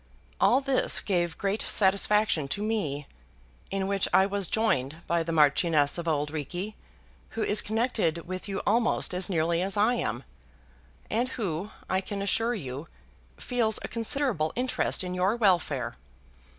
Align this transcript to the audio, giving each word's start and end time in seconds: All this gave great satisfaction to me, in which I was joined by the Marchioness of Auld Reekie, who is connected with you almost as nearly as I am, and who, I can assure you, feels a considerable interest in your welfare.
All 0.39 0.61
this 0.61 0.99
gave 0.99 1.37
great 1.37 1.61
satisfaction 1.61 2.47
to 2.47 2.63
me, 2.63 3.05
in 3.69 3.85
which 3.87 4.07
I 4.11 4.25
was 4.25 4.47
joined 4.47 4.97
by 5.05 5.21
the 5.21 5.31
Marchioness 5.31 5.99
of 5.99 6.07
Auld 6.07 6.31
Reekie, 6.31 6.73
who 7.37 7.43
is 7.43 7.61
connected 7.61 8.27
with 8.27 8.47
you 8.49 8.63
almost 8.65 9.13
as 9.13 9.29
nearly 9.29 9.61
as 9.61 9.77
I 9.77 9.93
am, 9.93 10.23
and 11.11 11.29
who, 11.29 11.69
I 11.87 12.01
can 12.01 12.23
assure 12.23 12.55
you, 12.55 12.87
feels 13.37 13.77
a 13.83 13.87
considerable 13.87 14.51
interest 14.55 15.03
in 15.03 15.13
your 15.13 15.35
welfare. 15.35 15.93